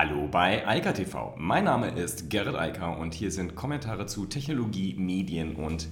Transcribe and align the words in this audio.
Hallo 0.00 0.28
bei 0.30 0.64
Eika 0.64 0.92
TV. 0.92 1.34
Mein 1.38 1.64
Name 1.64 1.88
ist 1.88 2.30
Gerrit 2.30 2.54
Eiker 2.54 2.96
und 2.98 3.14
hier 3.14 3.32
sind 3.32 3.56
Kommentare 3.56 4.06
zu 4.06 4.26
Technologie, 4.26 4.94
Medien 4.96 5.56
und 5.56 5.88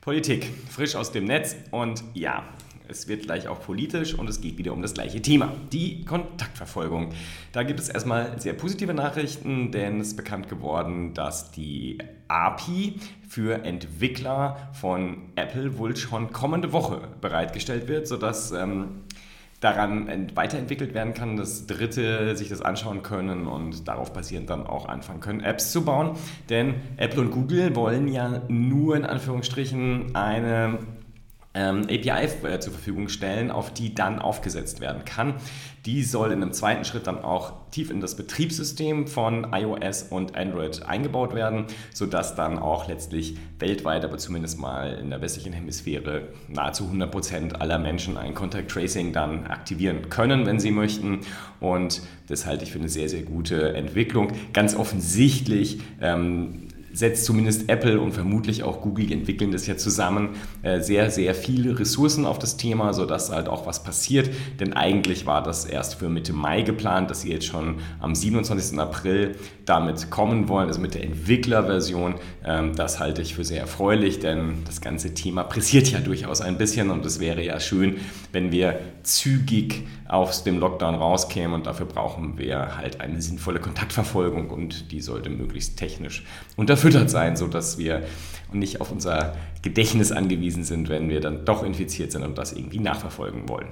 Politik. 0.00 0.50
Frisch 0.68 0.96
aus 0.96 1.12
dem 1.12 1.26
Netz 1.26 1.54
und 1.70 2.02
ja, 2.14 2.42
es 2.88 3.06
wird 3.06 3.22
gleich 3.22 3.46
auch 3.46 3.60
politisch 3.60 4.12
und 4.14 4.28
es 4.28 4.40
geht 4.40 4.58
wieder 4.58 4.72
um 4.72 4.82
das 4.82 4.92
gleiche 4.92 5.22
Thema, 5.22 5.52
die 5.72 6.04
Kontaktverfolgung. 6.04 7.12
Da 7.52 7.62
gibt 7.62 7.78
es 7.78 7.88
erstmal 7.88 8.40
sehr 8.40 8.54
positive 8.54 8.92
Nachrichten, 8.92 9.70
denn 9.70 10.00
es 10.00 10.08
ist 10.08 10.16
bekannt 10.16 10.48
geworden, 10.48 11.14
dass 11.14 11.52
die 11.52 11.98
API 12.26 12.94
für 13.28 13.62
Entwickler 13.64 14.70
von 14.72 15.30
Apple 15.36 15.78
wohl 15.78 15.94
schon 15.94 16.32
kommende 16.32 16.72
Woche 16.72 17.06
bereitgestellt 17.20 17.86
wird, 17.86 18.08
sodass 18.08 18.50
ähm, 18.50 19.02
daran 19.60 20.28
weiterentwickelt 20.34 20.94
werden 20.94 21.14
kann, 21.14 21.36
dass 21.36 21.66
Dritte 21.66 22.36
sich 22.36 22.48
das 22.48 22.62
anschauen 22.62 23.02
können 23.02 23.46
und 23.46 23.88
darauf 23.88 24.12
basierend 24.12 24.48
dann 24.50 24.66
auch 24.66 24.88
anfangen 24.88 25.20
können, 25.20 25.40
Apps 25.40 25.72
zu 25.72 25.84
bauen. 25.84 26.12
Denn 26.48 26.74
Apple 26.96 27.22
und 27.22 27.30
Google 27.32 27.74
wollen 27.74 28.06
ja 28.08 28.42
nur 28.48 28.96
in 28.96 29.04
Anführungsstrichen 29.04 30.14
eine 30.14 30.78
ähm, 31.58 31.82
API 31.82 32.28
äh, 32.44 32.60
zur 32.60 32.72
Verfügung 32.72 33.08
stellen, 33.08 33.50
auf 33.50 33.72
die 33.74 33.94
dann 33.94 34.20
aufgesetzt 34.20 34.80
werden 34.80 35.04
kann. 35.04 35.34
Die 35.86 36.04
soll 36.04 36.32
in 36.32 36.42
einem 36.42 36.52
zweiten 36.52 36.84
Schritt 36.84 37.06
dann 37.06 37.22
auch 37.24 37.52
tief 37.70 37.90
in 37.90 38.00
das 38.00 38.16
Betriebssystem 38.16 39.06
von 39.06 39.48
iOS 39.52 40.04
und 40.04 40.36
Android 40.36 40.84
eingebaut 40.84 41.34
werden, 41.34 41.64
sodass 41.92 42.34
dann 42.34 42.58
auch 42.58 42.88
letztlich 42.88 43.36
weltweit, 43.58 44.04
aber 44.04 44.18
zumindest 44.18 44.58
mal 44.58 44.94
in 44.94 45.10
der 45.10 45.20
westlichen 45.20 45.52
Hemisphäre, 45.52 46.28
nahezu 46.48 46.84
100 46.84 47.10
Prozent 47.10 47.60
aller 47.60 47.78
Menschen 47.78 48.16
ein 48.16 48.34
Contact 48.34 48.70
Tracing 48.70 49.12
dann 49.12 49.46
aktivieren 49.46 50.10
können, 50.10 50.46
wenn 50.46 50.60
sie 50.60 50.70
möchten. 50.70 51.20
Und 51.58 52.02
das 52.28 52.46
halte 52.46 52.64
ich 52.64 52.72
für 52.72 52.78
eine 52.78 52.88
sehr, 52.88 53.08
sehr 53.08 53.22
gute 53.22 53.74
Entwicklung. 53.74 54.32
Ganz 54.52 54.76
offensichtlich 54.76 55.80
ähm, 56.00 56.67
setzt 56.92 57.24
zumindest 57.24 57.68
Apple 57.68 58.00
und 58.00 58.12
vermutlich 58.12 58.62
auch 58.62 58.80
Google, 58.80 59.12
entwickeln 59.12 59.52
das 59.52 59.66
ja 59.66 59.76
zusammen, 59.76 60.30
äh, 60.62 60.80
sehr, 60.80 61.10
sehr 61.10 61.34
viele 61.34 61.78
Ressourcen 61.78 62.26
auf 62.26 62.38
das 62.38 62.56
Thema, 62.56 62.92
sodass 62.92 63.30
halt 63.30 63.48
auch 63.48 63.66
was 63.66 63.82
passiert. 63.82 64.30
Denn 64.60 64.72
eigentlich 64.72 65.26
war 65.26 65.42
das 65.42 65.64
erst 65.64 65.96
für 65.96 66.08
Mitte 66.08 66.32
Mai 66.32 66.62
geplant, 66.62 67.10
dass 67.10 67.22
sie 67.22 67.32
jetzt 67.32 67.46
schon 67.46 67.76
am 68.00 68.14
27. 68.14 68.78
April 68.78 69.36
damit 69.64 70.10
kommen 70.10 70.48
wollen, 70.48 70.68
also 70.68 70.80
mit 70.80 70.94
der 70.94 71.04
Entwicklerversion. 71.04 72.14
Ähm, 72.44 72.74
das 72.74 73.00
halte 73.00 73.22
ich 73.22 73.34
für 73.34 73.44
sehr 73.44 73.60
erfreulich, 73.60 74.18
denn 74.18 74.64
das 74.64 74.80
ganze 74.80 75.14
Thema 75.14 75.44
pressiert 75.44 75.90
ja 75.90 76.00
durchaus 76.00 76.40
ein 76.40 76.58
bisschen 76.58 76.90
und 76.90 77.04
es 77.04 77.20
wäre 77.20 77.42
ja 77.42 77.60
schön, 77.60 77.96
wenn 78.32 78.50
wir 78.52 78.78
zügig 79.02 79.86
aus 80.08 80.42
dem 80.42 80.58
Lockdown 80.58 80.94
rauskämen 80.94 81.52
und 81.52 81.66
dafür 81.66 81.86
brauchen 81.86 82.38
wir 82.38 82.76
halt 82.76 83.00
eine 83.00 83.20
sinnvolle 83.20 83.60
Kontaktverfolgung 83.60 84.50
und 84.50 84.90
die 84.90 85.00
sollte 85.00 85.28
möglichst 85.28 85.78
technisch 85.78 86.24
unterfüttert 86.78 87.10
sein, 87.10 87.36
sodass 87.36 87.78
wir 87.78 88.02
nicht 88.52 88.80
auf 88.80 88.90
unser 88.92 89.36
Gedächtnis 89.62 90.12
angewiesen 90.12 90.64
sind, 90.64 90.88
wenn 90.88 91.08
wir 91.10 91.20
dann 91.20 91.44
doch 91.44 91.62
infiziert 91.62 92.12
sind 92.12 92.22
und 92.22 92.38
das 92.38 92.52
irgendwie 92.52 92.78
nachverfolgen 92.78 93.48
wollen. 93.48 93.68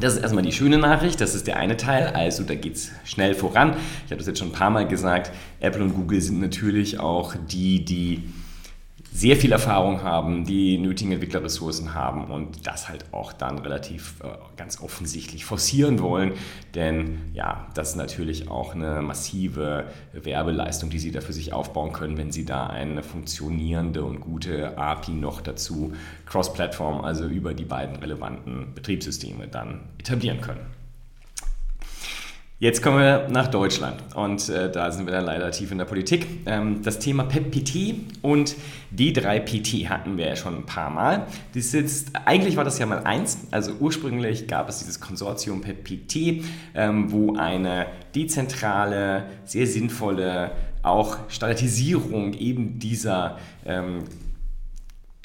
Das 0.00 0.14
ist 0.14 0.22
erstmal 0.22 0.42
die 0.42 0.52
schöne 0.52 0.78
Nachricht, 0.78 1.20
das 1.20 1.34
ist 1.34 1.46
der 1.46 1.58
eine 1.58 1.76
Teil, 1.76 2.06
also 2.08 2.44
da 2.44 2.54
geht 2.54 2.76
es 2.76 2.92
schnell 3.04 3.34
voran. 3.34 3.76
Ich 4.06 4.10
habe 4.10 4.16
das 4.16 4.26
jetzt 4.26 4.38
schon 4.38 4.48
ein 4.48 4.54
paar 4.54 4.70
Mal 4.70 4.88
gesagt, 4.88 5.30
Apple 5.60 5.82
und 5.82 5.94
Google 5.94 6.22
sind 6.22 6.40
natürlich 6.40 6.98
auch 6.98 7.34
die, 7.50 7.84
die 7.84 8.22
sehr 9.14 9.36
viel 9.36 9.52
Erfahrung 9.52 10.02
haben, 10.02 10.44
die 10.44 10.78
nötigen 10.78 11.12
Entwicklerressourcen 11.12 11.94
haben 11.94 12.24
und 12.30 12.66
das 12.66 12.88
halt 12.88 13.04
auch 13.12 13.32
dann 13.34 13.58
relativ 13.58 14.14
äh, 14.24 14.28
ganz 14.56 14.80
offensichtlich 14.80 15.44
forcieren 15.44 16.00
wollen. 16.00 16.32
Denn 16.74 17.18
ja, 17.34 17.68
das 17.74 17.90
ist 17.90 17.96
natürlich 17.96 18.48
auch 18.48 18.74
eine 18.74 19.02
massive 19.02 19.84
Werbeleistung, 20.14 20.88
die 20.88 20.98
sie 20.98 21.10
da 21.10 21.20
für 21.20 21.34
sich 21.34 21.52
aufbauen 21.52 21.92
können, 21.92 22.16
wenn 22.16 22.32
sie 22.32 22.46
da 22.46 22.68
eine 22.68 23.02
funktionierende 23.02 24.02
und 24.02 24.20
gute 24.20 24.78
API 24.78 25.12
noch 25.12 25.42
dazu 25.42 25.92
cross-Plattform, 26.24 27.02
also 27.04 27.26
über 27.26 27.52
die 27.52 27.64
beiden 27.64 27.96
relevanten 27.96 28.72
Betriebssysteme 28.74 29.46
dann 29.46 29.80
etablieren 29.98 30.40
können. 30.40 30.81
Jetzt 32.62 32.80
kommen 32.80 32.98
wir 32.98 33.26
nach 33.28 33.48
Deutschland 33.48 34.00
und 34.14 34.48
äh, 34.48 34.70
da 34.70 34.92
sind 34.92 35.06
wir 35.06 35.12
dann 35.12 35.24
leider 35.24 35.50
tief 35.50 35.72
in 35.72 35.78
der 35.78 35.84
Politik. 35.84 36.28
Ähm, 36.46 36.80
das 36.84 37.00
Thema 37.00 37.24
PEP-PT 37.24 38.22
und 38.22 38.54
D3PT 38.96 39.88
hatten 39.88 40.16
wir 40.16 40.28
ja 40.28 40.36
schon 40.36 40.58
ein 40.58 40.64
paar 40.64 40.88
Mal. 40.88 41.26
Das 41.56 41.74
ist, 41.74 42.12
eigentlich 42.24 42.56
war 42.56 42.62
das 42.62 42.78
ja 42.78 42.86
mal 42.86 43.02
eins, 43.02 43.48
also 43.50 43.72
ursprünglich 43.80 44.46
gab 44.46 44.68
es 44.68 44.78
dieses 44.78 45.00
Konsortium 45.00 45.60
PEP-PT, 45.60 46.44
ähm, 46.76 47.10
wo 47.10 47.34
eine 47.34 47.86
dezentrale, 48.14 49.24
sehr 49.44 49.66
sinnvolle 49.66 50.52
auch 50.84 51.18
Standardisierung 51.30 52.32
eben 52.34 52.78
dieser 52.78 53.38
ähm, 53.66 54.04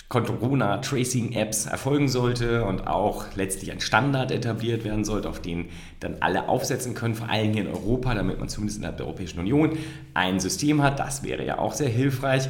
Corona-Tracing-Apps 0.10 1.66
erfolgen 1.66 2.08
sollte 2.08 2.64
und 2.64 2.88
auch 2.88 3.26
letztlich 3.36 3.72
ein 3.72 3.82
Standard 3.82 4.32
etabliert 4.32 4.86
werden 4.86 5.04
sollte, 5.04 5.28
auf 5.28 5.42
den 5.42 5.68
dann 6.00 6.18
alle 6.22 6.48
aufsetzen 6.48 6.94
können, 6.94 7.14
vor 7.14 7.30
allem 7.30 7.52
hier 7.52 7.64
in 7.64 7.68
Europa, 7.68 8.14
damit 8.14 8.40
man 8.40 8.48
zumindest 8.48 8.78
innerhalb 8.78 8.98
der 8.98 9.06
Europäischen 9.06 9.40
Union 9.40 9.78
ein 10.14 10.40
System 10.40 10.82
hat. 10.82 11.00
Das 11.00 11.24
wäre 11.24 11.46
ja 11.46 11.60
auch 11.60 11.74
sehr 11.74 11.90
hilfreich. 11.90 12.48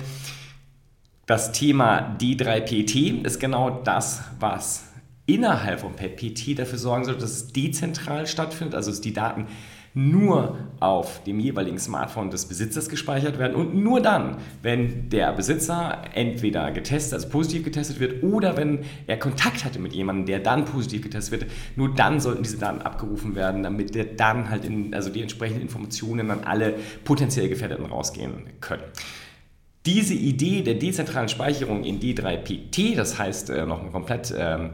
Das 1.25 1.51
Thema 1.51 2.15
D3PT 2.19 3.25
ist 3.25 3.39
genau 3.39 3.81
das, 3.83 4.21
was 4.39 4.85
innerhalb 5.25 5.81
von 5.81 5.93
PET-PT 5.93 6.57
dafür 6.59 6.77
sorgen 6.77 7.05
soll, 7.05 7.15
dass 7.15 7.31
es 7.31 7.47
dezentral 7.47 8.27
stattfindet, 8.27 8.75
also 8.75 8.91
dass 8.91 9.01
die 9.01 9.13
Daten 9.13 9.47
nur 9.97 10.55
auf 10.79 11.23
dem 11.23 11.39
jeweiligen 11.39 11.79
Smartphone 11.79 12.29
des 12.29 12.45
Besitzers 12.45 12.87
gespeichert 12.87 13.39
werden 13.39 13.55
und 13.55 13.75
nur 13.75 13.99
dann, 13.99 14.37
wenn 14.61 15.09
der 15.09 15.33
Besitzer 15.33 16.03
entweder 16.13 16.71
getestet, 16.71 17.15
also 17.15 17.29
positiv 17.29 17.63
getestet 17.63 17.99
wird 17.99 18.23
oder 18.23 18.55
wenn 18.57 18.79
er 19.07 19.17
Kontakt 19.17 19.65
hatte 19.65 19.79
mit 19.79 19.93
jemandem, 19.93 20.27
der 20.27 20.39
dann 20.39 20.65
positiv 20.65 21.01
getestet 21.01 21.41
wird, 21.41 21.51
nur 21.75 21.95
dann 21.95 22.19
sollten 22.19 22.43
diese 22.43 22.59
Daten 22.59 22.81
abgerufen 22.81 23.35
werden, 23.35 23.63
damit 23.63 23.95
der 23.95 24.05
dann 24.05 24.51
halt 24.51 24.65
in, 24.65 24.93
also 24.93 25.09
die 25.09 25.21
entsprechenden 25.21 25.63
Informationen 25.63 26.29
an 26.29 26.43
alle 26.43 26.75
potenziell 27.03 27.49
Gefährdeten 27.49 27.85
rausgehen 27.85 28.33
können. 28.61 28.83
Diese 29.87 30.13
Idee 30.13 30.61
der 30.61 30.75
dezentralen 30.75 31.29
Speicherung 31.29 31.83
in 31.83 31.99
D3PT, 31.99 32.95
das 32.95 33.17
heißt 33.17 33.49
äh, 33.49 33.65
noch 33.65 33.91
komplett 33.91 34.33
ähm, 34.37 34.69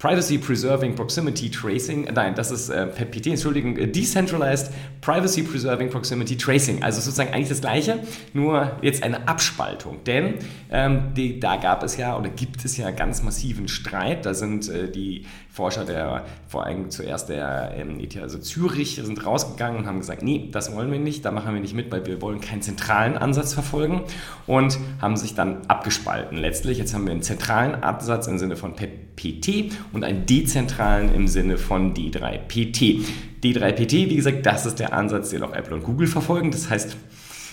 Privacy 0.00 0.38
Preserving 0.38 0.94
Proximity 0.94 1.50
Tracing, 1.50 2.08
nein, 2.14 2.34
das 2.34 2.50
ist 2.50 2.70
äh, 2.70 2.86
PPT, 2.86 3.26
Entschuldigung, 3.26 3.76
äh, 3.76 3.86
Decentralized 3.86 4.72
Privacy 5.02 5.42
Preserving 5.42 5.90
Proximity 5.90 6.38
Tracing. 6.38 6.82
Also 6.82 7.02
sozusagen 7.02 7.34
eigentlich 7.34 7.50
das 7.50 7.60
gleiche, 7.60 7.98
nur 8.32 8.78
jetzt 8.80 9.02
eine 9.02 9.28
Abspaltung. 9.28 10.02
Denn 10.04 10.36
ähm, 10.70 11.12
die, 11.14 11.38
da 11.38 11.56
gab 11.56 11.82
es 11.82 11.98
ja 11.98 12.16
oder 12.16 12.30
gibt 12.30 12.64
es 12.64 12.78
ja 12.78 12.90
ganz 12.92 13.22
massiven 13.22 13.68
Streit. 13.68 14.24
Da 14.24 14.32
sind 14.32 14.70
äh, 14.70 14.90
die 14.90 15.26
Forscher 15.50 15.84
der, 15.84 16.24
vor 16.48 16.64
allem 16.64 16.90
zuerst 16.90 17.28
der 17.28 17.74
ähm, 17.76 18.00
ETH, 18.00 18.16
also 18.16 18.38
Zürich, 18.38 18.94
sind 19.04 19.26
rausgegangen 19.26 19.80
und 19.80 19.86
haben 19.86 19.98
gesagt, 19.98 20.22
nee, 20.22 20.48
das 20.50 20.74
wollen 20.74 20.90
wir 20.90 20.98
nicht, 20.98 21.26
da 21.26 21.30
machen 21.30 21.52
wir 21.52 21.60
nicht 21.60 21.74
mit, 21.74 21.92
weil 21.92 22.06
wir 22.06 22.22
wollen 22.22 22.40
keinen 22.40 22.62
zentralen 22.62 23.18
Ansatz 23.18 23.52
verfolgen 23.52 24.04
und 24.46 24.78
haben 24.98 25.18
sich 25.18 25.34
dann 25.34 25.66
abgespalten. 25.66 26.38
Letztlich, 26.38 26.78
jetzt 26.78 26.94
haben 26.94 27.04
wir 27.04 27.12
einen 27.12 27.22
zentralen 27.22 27.74
Ansatz 27.82 28.28
im 28.28 28.38
Sinne 28.38 28.56
von 28.56 28.74
PPT 29.20 29.72
und 29.92 30.04
einen 30.04 30.26
dezentralen 30.26 31.14
im 31.14 31.28
Sinne 31.28 31.58
von 31.58 31.94
D3PT. 31.94 33.04
D3PT, 33.42 33.92
wie 34.10 34.16
gesagt, 34.16 34.46
das 34.46 34.66
ist 34.66 34.78
der 34.78 34.92
Ansatz, 34.92 35.30
den 35.30 35.42
auch 35.42 35.52
Apple 35.52 35.76
und 35.76 35.84
Google 35.84 36.06
verfolgen. 36.06 36.50
Das 36.50 36.70
heißt, 36.70 36.96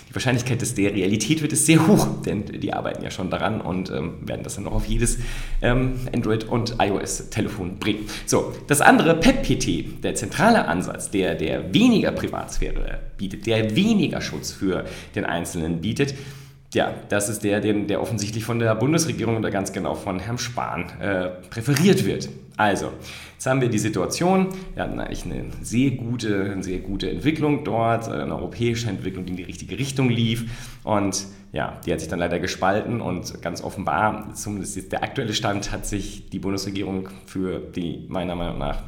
die 0.08 0.14
Wahrscheinlichkeit, 0.14 0.62
dass 0.62 0.74
der 0.74 0.94
Realität 0.94 1.42
wird, 1.42 1.52
ist 1.52 1.66
sehr 1.66 1.86
hoch, 1.86 2.22
denn 2.24 2.46
die 2.46 2.72
arbeiten 2.72 3.02
ja 3.02 3.10
schon 3.10 3.28
daran 3.30 3.60
und 3.60 3.90
ähm, 3.90 4.26
werden 4.26 4.42
das 4.42 4.54
dann 4.54 4.64
noch 4.64 4.72
auf 4.72 4.86
jedes 4.86 5.18
ähm, 5.60 5.96
Android- 6.14 6.44
und 6.44 6.76
iOS-Telefon 6.80 7.78
bringen. 7.78 8.06
So, 8.24 8.54
das 8.68 8.80
andere, 8.80 9.14
PEP-PT, 9.14 10.02
der 10.02 10.14
zentrale 10.14 10.66
Ansatz, 10.66 11.10
der, 11.10 11.34
der 11.34 11.74
weniger 11.74 12.12
Privatsphäre 12.12 13.00
bietet, 13.18 13.46
der 13.46 13.76
weniger 13.76 14.22
Schutz 14.22 14.50
für 14.50 14.86
den 15.14 15.26
Einzelnen 15.26 15.82
bietet, 15.82 16.14
ja, 16.74 16.94
das 17.08 17.28
ist 17.30 17.44
der, 17.44 17.60
den, 17.60 17.86
der 17.86 18.02
offensichtlich 18.02 18.44
von 18.44 18.58
der 18.58 18.74
Bundesregierung 18.74 19.36
oder 19.38 19.50
ganz 19.50 19.72
genau 19.72 19.94
von 19.94 20.18
Herrn 20.18 20.36
Spahn 20.36 20.84
äh, 21.00 21.28
präferiert 21.48 22.04
wird. 22.04 22.28
Also, 22.58 22.92
jetzt 23.34 23.46
haben 23.46 23.60
wir 23.60 23.68
die 23.68 23.78
Situation, 23.78 24.48
wir 24.74 24.82
hatten 24.82 25.00
eigentlich 25.00 25.24
eine 25.24 25.44
sehr 25.62 25.92
gute, 25.92 26.50
eine 26.50 26.62
sehr 26.62 26.80
gute 26.80 27.08
Entwicklung 27.08 27.64
dort, 27.64 28.08
eine 28.08 28.34
europäische 28.34 28.90
Entwicklung, 28.90 29.24
die 29.24 29.30
in 29.30 29.36
die 29.36 29.44
richtige 29.44 29.78
Richtung 29.78 30.10
lief. 30.10 30.44
Und 30.84 31.26
ja, 31.52 31.80
die 31.86 31.92
hat 31.92 32.00
sich 32.00 32.08
dann 32.08 32.18
leider 32.18 32.38
gespalten 32.38 33.00
und 33.00 33.40
ganz 33.40 33.62
offenbar, 33.62 34.34
zumindest 34.34 34.92
der 34.92 35.02
aktuelle 35.02 35.32
Stand, 35.32 35.72
hat 35.72 35.86
sich 35.86 36.28
die 36.28 36.38
Bundesregierung 36.38 37.08
für 37.24 37.60
die 37.60 38.04
meiner 38.08 38.34
Meinung 38.34 38.58
nach 38.58 38.82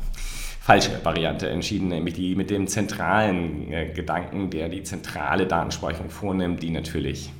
falsche 0.60 1.02
Variante 1.02 1.48
entschieden, 1.48 1.88
nämlich 1.88 2.14
die 2.14 2.34
mit 2.34 2.50
dem 2.50 2.66
zentralen 2.66 3.72
äh, 3.72 3.90
Gedanken, 3.94 4.50
der 4.50 4.68
die 4.68 4.82
zentrale 4.82 5.46
Datenspeicherung 5.46 6.10
vornimmt, 6.10 6.62
die 6.62 6.70
natürlich 6.70 7.30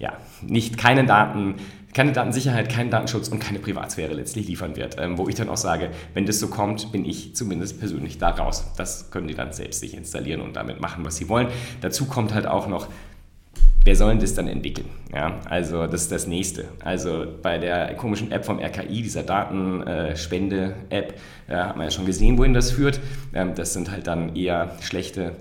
ja, 0.00 0.14
nicht 0.42 0.78
keine 0.78 1.04
Daten, 1.04 1.56
keine 1.92 2.12
Datensicherheit, 2.12 2.68
keinen 2.68 2.90
Datenschutz 2.90 3.28
und 3.28 3.38
keine 3.38 3.58
Privatsphäre 3.58 4.14
letztlich 4.14 4.48
liefern 4.48 4.74
wird. 4.74 4.96
Ähm, 4.98 5.18
wo 5.18 5.28
ich 5.28 5.34
dann 5.34 5.48
auch 5.48 5.56
sage, 5.56 5.90
wenn 6.14 6.26
das 6.26 6.40
so 6.40 6.48
kommt, 6.48 6.90
bin 6.90 7.04
ich 7.04 7.36
zumindest 7.36 7.78
persönlich 7.78 8.18
da 8.18 8.30
raus. 8.30 8.64
Das 8.76 9.10
können 9.10 9.28
die 9.28 9.34
dann 9.34 9.52
selbst 9.52 9.80
sich 9.80 9.94
installieren 9.94 10.40
und 10.40 10.56
damit 10.56 10.80
machen, 10.80 11.04
was 11.04 11.16
sie 11.16 11.28
wollen. 11.28 11.48
Dazu 11.80 12.06
kommt 12.06 12.32
halt 12.32 12.46
auch 12.46 12.66
noch, 12.66 12.88
wer 13.84 13.96
soll 13.96 14.16
das 14.18 14.34
dann 14.34 14.48
entwickeln? 14.48 14.88
Ja, 15.14 15.40
also 15.46 15.86
das 15.86 16.02
ist 16.02 16.12
das 16.12 16.26
Nächste. 16.26 16.68
Also 16.82 17.26
bei 17.42 17.58
der 17.58 17.94
komischen 17.94 18.32
App 18.32 18.44
vom 18.44 18.58
RKI, 18.58 19.02
dieser 19.02 19.22
Datenspende-App, 19.22 21.14
äh, 21.48 21.54
hat 21.54 21.76
man 21.76 21.86
ja 21.86 21.90
schon 21.90 22.06
gesehen, 22.06 22.38
wohin 22.38 22.54
das 22.54 22.70
führt. 22.70 23.00
Ähm, 23.34 23.54
das 23.54 23.74
sind 23.74 23.90
halt 23.90 24.06
dann 24.06 24.36
eher 24.36 24.76
schlechte, 24.80 25.36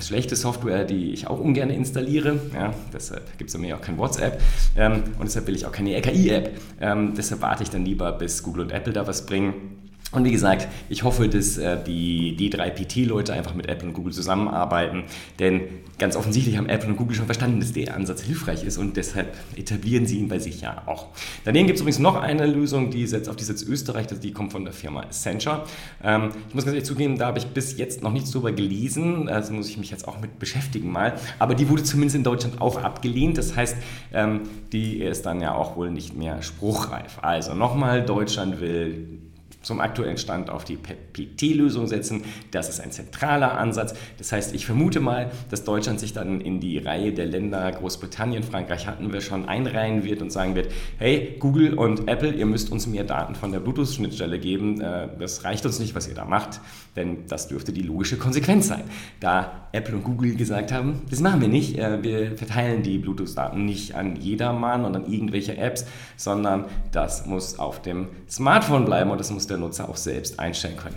schlechte 0.00 0.36
Software, 0.36 0.84
die 0.84 1.12
ich 1.12 1.26
auch 1.26 1.38
ungern 1.38 1.70
installiere. 1.70 2.40
Ja, 2.54 2.72
deshalb 2.92 3.36
gibt 3.36 3.50
es 3.50 3.54
bei 3.54 3.60
mir 3.60 3.76
auch 3.76 3.82
kein 3.82 3.98
WhatsApp 3.98 4.40
ähm, 4.76 5.02
und 5.18 5.24
deshalb 5.24 5.46
will 5.46 5.54
ich 5.54 5.66
auch 5.66 5.72
keine 5.72 5.94
RKI-App. 5.96 6.58
Ähm, 6.80 7.14
deshalb 7.14 7.42
warte 7.42 7.62
ich 7.62 7.70
dann 7.70 7.84
lieber, 7.84 8.12
bis 8.12 8.42
Google 8.42 8.62
und 8.62 8.72
Apple 8.72 8.92
da 8.92 9.06
was 9.06 9.26
bringen. 9.26 9.79
Und 10.12 10.24
wie 10.24 10.32
gesagt, 10.32 10.66
ich 10.88 11.04
hoffe, 11.04 11.28
dass 11.28 11.56
äh, 11.56 11.78
die 11.84 12.36
D3PT-Leute 12.36 13.32
einfach 13.32 13.54
mit 13.54 13.68
Apple 13.68 13.88
und 13.88 13.94
Google 13.94 14.12
zusammenarbeiten, 14.12 15.04
denn 15.38 15.62
ganz 15.98 16.16
offensichtlich 16.16 16.56
haben 16.56 16.68
Apple 16.68 16.88
und 16.88 16.96
Google 16.96 17.14
schon 17.14 17.26
verstanden, 17.26 17.60
dass 17.60 17.72
der 17.72 17.94
Ansatz 17.94 18.22
hilfreich 18.22 18.64
ist 18.64 18.76
und 18.76 18.96
deshalb 18.96 19.36
etablieren 19.56 20.06
sie 20.06 20.18
ihn 20.18 20.28
bei 20.28 20.40
sich 20.40 20.62
ja 20.62 20.82
auch. 20.86 21.08
Daneben 21.44 21.66
gibt 21.66 21.76
es 21.76 21.82
übrigens 21.82 22.00
noch 22.00 22.16
eine 22.16 22.46
Lösung, 22.46 22.90
die 22.90 23.06
setzt 23.06 23.28
auf 23.28 23.36
die 23.36 23.44
setzt 23.44 23.68
Österreich, 23.68 24.08
die 24.08 24.32
kommt 24.32 24.50
von 24.50 24.64
der 24.64 24.72
Firma 24.72 25.02
Accenture. 25.02 25.64
Ähm, 26.02 26.30
ich 26.48 26.54
muss 26.54 26.64
ganz 26.64 26.74
ehrlich 26.74 26.88
zugeben, 26.88 27.16
da 27.16 27.26
habe 27.26 27.38
ich 27.38 27.46
bis 27.46 27.78
jetzt 27.78 28.02
noch 28.02 28.12
nichts 28.12 28.32
drüber 28.32 28.50
gelesen, 28.50 29.28
also 29.28 29.52
muss 29.52 29.68
ich 29.68 29.78
mich 29.78 29.92
jetzt 29.92 30.08
auch 30.08 30.20
mit 30.20 30.40
beschäftigen 30.40 30.90
mal, 30.90 31.14
aber 31.38 31.54
die 31.54 31.68
wurde 31.68 31.84
zumindest 31.84 32.16
in 32.16 32.24
Deutschland 32.24 32.60
auch 32.60 32.82
abgelehnt, 32.82 33.38
das 33.38 33.54
heißt, 33.54 33.76
ähm, 34.12 34.40
die 34.72 34.98
ist 34.98 35.24
dann 35.24 35.40
ja 35.40 35.54
auch 35.54 35.76
wohl 35.76 35.92
nicht 35.92 36.16
mehr 36.16 36.42
spruchreif. 36.42 37.18
Also 37.22 37.54
nochmal, 37.54 38.04
Deutschland 38.04 38.60
will 38.60 39.29
zum 39.62 39.80
aktuellen 39.80 40.16
Stand 40.16 40.50
auf 40.50 40.64
die 40.64 40.76
PET-Lösung 40.76 41.86
setzen. 41.86 42.22
Das 42.50 42.68
ist 42.68 42.80
ein 42.80 42.92
zentraler 42.92 43.58
Ansatz. 43.58 43.94
Das 44.18 44.32
heißt, 44.32 44.54
ich 44.54 44.66
vermute 44.66 45.00
mal, 45.00 45.30
dass 45.50 45.64
Deutschland 45.64 46.00
sich 46.00 46.12
dann 46.12 46.40
in 46.40 46.60
die 46.60 46.78
Reihe 46.78 47.12
der 47.12 47.26
Länder 47.26 47.70
Großbritannien, 47.72 48.42
Frankreich 48.42 48.86
hatten 48.86 49.12
wir 49.12 49.20
schon 49.20 49.48
einreihen 49.48 50.04
wird 50.04 50.22
und 50.22 50.32
sagen 50.32 50.54
wird, 50.54 50.72
hey, 50.98 51.36
Google 51.38 51.74
und 51.74 52.08
Apple, 52.08 52.32
ihr 52.32 52.46
müsst 52.46 52.72
uns 52.72 52.86
mehr 52.86 53.04
Daten 53.04 53.34
von 53.34 53.52
der 53.52 53.60
Bluetooth-Schnittstelle 53.60 54.38
geben. 54.38 54.80
Äh, 54.80 55.08
das 55.18 55.44
reicht 55.44 55.66
uns 55.66 55.78
nicht, 55.78 55.94
was 55.94 56.08
ihr 56.08 56.14
da 56.14 56.24
macht, 56.24 56.60
denn 56.96 57.26
das 57.28 57.48
dürfte 57.48 57.72
die 57.72 57.82
logische 57.82 58.16
Konsequenz 58.16 58.68
sein. 58.68 58.84
Da 59.20 59.68
Apple 59.72 59.96
und 59.96 60.04
Google 60.04 60.34
gesagt 60.34 60.72
haben, 60.72 61.02
das 61.10 61.20
machen 61.20 61.40
wir 61.40 61.48
nicht. 61.48 61.78
Äh, 61.78 62.02
wir 62.02 62.36
verteilen 62.36 62.82
die 62.82 62.98
Bluetooth-Daten 62.98 63.64
nicht 63.64 63.94
an 63.94 64.16
jedermann 64.16 64.84
und 64.84 64.96
an 64.96 65.10
irgendwelche 65.10 65.56
Apps, 65.56 65.84
sondern 66.16 66.64
das 66.92 67.26
muss 67.26 67.58
auf 67.58 67.82
dem 67.82 68.08
Smartphone 68.28 68.84
bleiben 68.84 69.10
und 69.10 69.18
das 69.18 69.30
muss 69.30 69.46
der 69.50 69.58
Nutzer 69.58 69.88
auch 69.88 69.96
selbst 69.96 70.38
einstellen 70.38 70.76
können. 70.76 70.96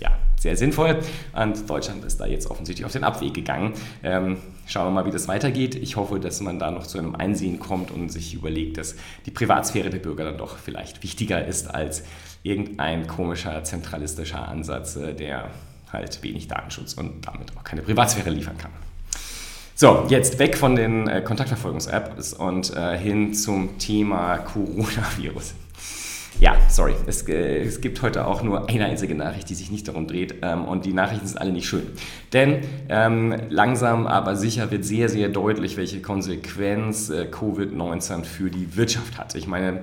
Ja, 0.00 0.10
sehr 0.40 0.56
sinnvoll. 0.56 0.98
Und 1.32 1.70
Deutschland 1.70 2.04
ist 2.04 2.20
da 2.20 2.26
jetzt 2.26 2.50
offensichtlich 2.50 2.84
auf 2.84 2.92
den 2.92 3.04
Abweg 3.04 3.34
gegangen. 3.34 3.74
Ähm, 4.02 4.38
schauen 4.66 4.86
wir 4.86 4.90
mal, 4.90 5.06
wie 5.06 5.12
das 5.12 5.28
weitergeht. 5.28 5.76
Ich 5.76 5.96
hoffe, 5.96 6.18
dass 6.18 6.40
man 6.40 6.58
da 6.58 6.72
noch 6.72 6.86
zu 6.86 6.98
einem 6.98 7.14
Einsehen 7.14 7.60
kommt 7.60 7.92
und 7.92 8.10
sich 8.10 8.34
überlegt, 8.34 8.78
dass 8.78 8.96
die 9.26 9.30
Privatsphäre 9.30 9.90
der 9.90 10.00
Bürger 10.00 10.24
dann 10.24 10.38
doch 10.38 10.58
vielleicht 10.58 11.04
wichtiger 11.04 11.46
ist 11.46 11.72
als 11.72 12.02
irgendein 12.42 13.06
komischer 13.06 13.62
zentralistischer 13.62 14.48
Ansatz, 14.48 14.96
äh, 14.96 15.14
der 15.14 15.50
halt 15.92 16.22
wenig 16.22 16.48
Datenschutz 16.48 16.94
und 16.94 17.26
damit 17.26 17.56
auch 17.56 17.62
keine 17.62 17.82
Privatsphäre 17.82 18.30
liefern 18.30 18.58
kann. 18.58 18.72
So, 19.74 20.06
jetzt 20.08 20.38
weg 20.38 20.56
von 20.56 20.76
den 20.76 21.08
äh, 21.08 21.22
Kontaktverfolgungs-Apps 21.22 22.34
und 22.34 22.74
äh, 22.76 22.96
hin 22.96 23.34
zum 23.34 23.78
Thema 23.78 24.38
Coronavirus. 24.38 25.54
Ja, 26.40 26.56
sorry. 26.68 26.94
Es, 27.06 27.26
äh, 27.28 27.62
es, 27.62 27.80
gibt 27.80 28.02
heute 28.02 28.26
auch 28.26 28.42
nur 28.42 28.68
eine 28.68 28.86
einzige 28.86 29.14
Nachricht, 29.14 29.48
die 29.48 29.54
sich 29.54 29.70
nicht 29.70 29.86
darum 29.86 30.06
dreht. 30.06 30.36
Ähm, 30.42 30.64
und 30.64 30.84
die 30.84 30.92
Nachrichten 30.92 31.26
sind 31.26 31.40
alle 31.40 31.52
nicht 31.52 31.68
schön. 31.68 31.86
Denn 32.32 32.62
ähm, 32.88 33.34
langsam, 33.48 34.06
aber 34.06 34.36
sicher 34.36 34.70
wird 34.70 34.84
sehr, 34.84 35.08
sehr 35.08 35.28
deutlich, 35.28 35.76
welche 35.76 36.02
Konsequenz 36.02 37.10
äh, 37.10 37.28
Covid-19 37.30 38.24
für 38.24 38.50
die 38.50 38.76
Wirtschaft 38.76 39.18
hat. 39.18 39.34
Ich 39.34 39.46
meine, 39.46 39.82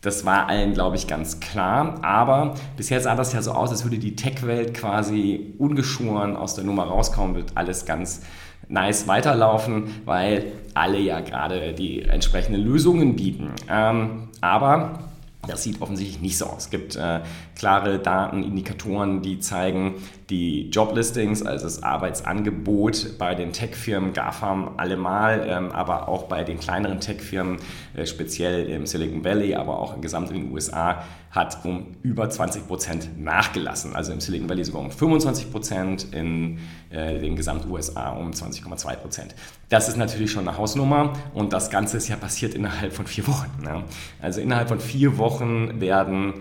das 0.00 0.26
war 0.26 0.48
allen, 0.48 0.74
glaube 0.74 0.96
ich, 0.96 1.06
ganz 1.06 1.38
klar. 1.38 2.00
Aber 2.02 2.54
bisher 2.76 3.00
sah 3.00 3.14
das 3.14 3.32
ja 3.32 3.40
so 3.40 3.52
aus, 3.52 3.70
als 3.70 3.84
würde 3.84 3.98
die 3.98 4.16
Tech-Welt 4.16 4.74
quasi 4.74 5.54
ungeschoren 5.58 6.36
aus 6.36 6.56
der 6.56 6.64
Nummer 6.64 6.84
rauskommen, 6.84 7.36
wird 7.36 7.52
alles 7.54 7.84
ganz 7.86 8.22
nice 8.68 9.06
weiterlaufen, 9.06 9.84
weil 10.04 10.46
alle 10.74 10.98
ja 10.98 11.20
gerade 11.20 11.72
die 11.74 12.02
entsprechenden 12.02 12.62
Lösungen 12.62 13.14
bieten. 13.14 13.50
Ähm, 13.68 14.28
aber 14.40 15.11
das 15.46 15.62
sieht 15.64 15.80
offensichtlich 15.80 16.20
nicht 16.20 16.38
so 16.38 16.46
aus. 16.46 16.64
Es 16.64 16.70
gibt 16.70 16.96
äh, 16.96 17.20
klare 17.56 17.98
Daten, 17.98 18.44
Indikatoren, 18.44 19.22
die 19.22 19.40
zeigen, 19.40 19.94
die 20.32 20.70
Joblistings, 20.70 21.42
also 21.42 21.66
das 21.66 21.82
Arbeitsangebot 21.82 23.18
bei 23.18 23.34
den 23.34 23.52
Tech-Firmen 23.52 24.14
GAFAM 24.14 24.78
allemal, 24.78 25.46
ähm, 25.46 25.70
aber 25.72 26.08
auch 26.08 26.22
bei 26.22 26.42
den 26.42 26.58
kleineren 26.58 27.00
Tech-Firmen, 27.00 27.58
äh, 27.94 28.06
speziell 28.06 28.66
im 28.70 28.86
Silicon 28.86 29.24
Valley, 29.24 29.54
aber 29.54 29.78
auch 29.78 30.00
gesamt 30.00 30.30
in 30.30 30.44
den 30.44 30.52
USA, 30.52 31.04
hat 31.30 31.62
um 31.64 31.96
über 32.02 32.30
20 32.30 32.66
Prozent 32.66 33.10
nachgelassen. 33.22 33.94
Also 33.94 34.14
im 34.14 34.20
Silicon 34.20 34.48
Valley 34.48 34.64
sogar 34.64 34.80
um 34.80 34.90
25 34.90 35.52
Prozent, 35.52 36.06
in 36.14 36.58
äh, 36.88 37.18
den 37.18 37.36
gesamten 37.36 37.70
USA 37.70 38.12
um 38.12 38.30
20,2 38.30 38.96
Prozent. 38.96 39.34
Das 39.68 39.90
ist 39.90 39.98
natürlich 39.98 40.30
schon 40.30 40.48
eine 40.48 40.56
Hausnummer 40.56 41.12
und 41.34 41.52
das 41.52 41.68
Ganze 41.68 41.98
ist 41.98 42.08
ja 42.08 42.16
passiert 42.16 42.54
innerhalb 42.54 42.94
von 42.94 43.06
vier 43.06 43.26
Wochen. 43.26 43.50
Ne? 43.62 43.84
Also 44.22 44.40
innerhalb 44.40 44.68
von 44.68 44.80
vier 44.80 45.18
Wochen 45.18 45.78
werden 45.78 46.32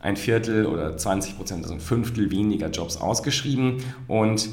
ein 0.00 0.16
Viertel 0.16 0.66
oder 0.66 0.96
20 0.96 1.36
Prozent, 1.36 1.62
also 1.62 1.74
ein 1.74 1.80
Fünftel 1.80 2.30
weniger 2.30 2.68
Jobs 2.70 2.96
ausgeschrieben 2.96 3.78
und 4.08 4.48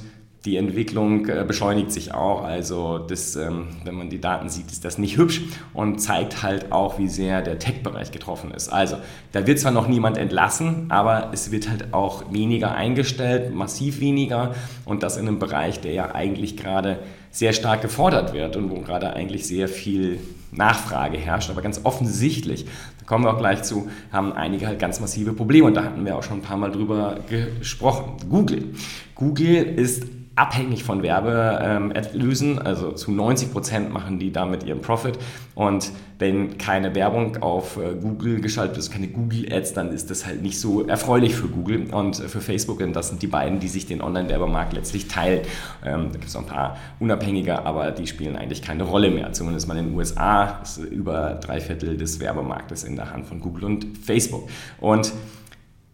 die 0.46 0.56
Entwicklung 0.56 1.28
äh, 1.28 1.44
beschleunigt 1.46 1.92
sich 1.92 2.14
auch. 2.14 2.44
Also 2.44 3.00
das, 3.00 3.36
ähm, 3.36 3.68
wenn 3.84 3.96
man 3.96 4.10
die 4.10 4.22
Daten 4.22 4.50
sieht, 4.50 4.72
ist 4.72 4.86
das 4.86 4.98
nicht 4.98 5.18
hübsch 5.18 5.42
und 5.74 6.00
zeigt 6.00 6.42
halt 6.42 6.72
auch, 6.72 7.00
wie 7.00 7.10
sehr 7.10 7.42
der 7.42 7.60
Tech-Bereich 7.60 8.12
getroffen 8.12 8.52
ist. 8.52 8.70
Also 8.70 8.98
da 9.34 9.46
wird 9.46 9.60
zwar 9.60 9.74
noch 9.74 9.88
niemand 9.88 10.18
entlassen, 10.18 10.86
aber 10.90 11.32
es 11.34 11.52
wird 11.52 11.70
halt 11.70 11.94
auch 11.94 12.32
weniger 12.32 12.74
eingestellt, 12.76 13.54
massiv 13.54 14.00
weniger 14.00 14.56
und 14.86 15.04
das 15.04 15.18
in 15.18 15.28
einem 15.28 15.40
Bereich, 15.40 15.82
der 15.82 15.92
ja 15.92 16.16
eigentlich 16.16 16.56
gerade 16.56 17.00
sehr 17.32 17.54
stark 17.54 17.82
gefordert 17.82 18.34
wird 18.34 18.56
und 18.56 18.70
wo 18.70 18.82
gerade 18.82 19.14
eigentlich 19.14 19.48
sehr 19.48 19.68
viel 19.68 20.20
Nachfrage 20.52 21.18
herrscht. 21.18 21.50
Aber 21.50 21.62
ganz 21.62 21.82
offensichtlich, 21.84 22.66
da 23.00 23.06
kommen 23.06 23.26
wir 23.26 23.34
auch 23.34 23.40
gleich 23.40 23.64
zu, 23.64 23.90
haben 24.12 24.34
einige 24.34 24.68
halt 24.68 24.80
ganz 24.80 25.00
massive 25.00 25.34
Probleme 25.34 25.68
und 25.68 25.76
da 25.76 25.84
hatten 25.84 26.06
wir 26.06 26.16
auch 26.16 26.24
schon 26.24 26.40
ein 26.40 26.44
paar 26.44 26.58
Mal 26.58 26.72
drüber 26.72 27.20
gesprochen. 27.30 28.18
Google. 28.30 28.74
Google 29.16 29.64
ist 29.64 30.04
abhängig 30.38 30.84
von 30.84 31.04
Werbeerlösen. 31.04 32.60
Also 32.60 32.92
zu 32.92 33.12
90 33.12 33.52
Prozent 33.52 33.92
machen 33.92 34.20
die 34.20 34.32
damit 34.32 34.64
ihren 34.64 34.82
Profit. 34.82 35.18
Und 35.56 35.92
wenn 36.20 36.58
keine 36.58 36.96
Werbung 36.96 37.38
auf 37.42 37.78
äh, 37.78 37.96
Google 37.96 38.40
geschaltet 38.42 38.78
ist, 38.78 38.92
keine 38.92 39.08
Google 39.08 39.52
Ads, 39.52 39.74
dann 39.74 39.92
ist 39.92 40.10
das 40.10 40.26
halt 40.26 40.42
nicht 40.42 40.60
so 40.60 40.86
erfreulich 40.88 41.36
für 41.36 41.48
Google 41.48 41.88
und 41.92 42.16
für 42.16 42.42
Facebook. 42.42 42.80
Und 42.82 42.94
das 42.94 43.10
sind 43.10 43.22
die 43.22 43.28
beiden, 43.28 43.60
die 43.60 43.68
sich 43.68 43.86
den 43.86 44.02
Online-Werbemarkt 44.02 44.74
letztlich 44.74 45.08
teilen. 45.08 45.42
Ähm, 45.84 46.08
da 46.12 46.14
gibt 46.14 46.26
es 46.26 46.34
noch 46.36 46.42
ein 46.42 46.48
paar 46.48 46.78
Unabhängige, 47.00 47.66
aber 47.66 47.92
die 47.92 48.08
spielen 48.08 48.36
eigentlich 48.36 48.62
keine 48.62 48.84
Rolle 48.84 49.10
mehr. 49.10 49.34
Zumindest 49.34 49.68
mal 49.68 49.78
in 49.78 49.88
den 49.88 49.96
USA 49.96 50.60
ist 50.62 50.78
über 50.78 51.40
drei 51.42 51.60
Viertel 51.60 51.98
des 51.98 52.20
Werbemarktes 52.20 52.84
in 52.84 52.96
der 52.96 53.12
Hand 53.12 53.26
von 53.26 53.40
Google 53.40 53.66
und 53.66 53.98
Facebook. 53.98 54.50
Und 54.80 55.12